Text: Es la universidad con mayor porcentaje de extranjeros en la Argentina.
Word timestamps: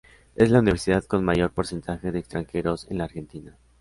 Es 0.35 0.49
la 0.49 0.57
universidad 0.61 1.03
con 1.05 1.23
mayor 1.23 1.51
porcentaje 1.51 2.11
de 2.11 2.17
extranjeros 2.17 2.87
en 2.89 2.97
la 2.97 3.03
Argentina. 3.03 3.55